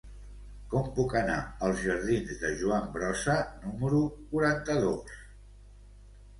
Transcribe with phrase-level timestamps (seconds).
[0.69, 1.35] Com puc anar
[1.67, 3.37] als jardins de Joan Brossa
[3.69, 4.03] número
[4.35, 5.17] quaranta-dos?